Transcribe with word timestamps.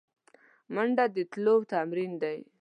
منډه 0.73 1.05
د 1.15 1.17
تلو 1.31 1.55
تمرین 1.71 2.11
دی 2.21 2.39